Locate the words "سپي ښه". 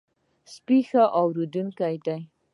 0.53-1.03